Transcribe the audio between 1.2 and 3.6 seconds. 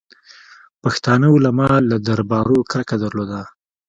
علما له دربارو کرکه درلوده.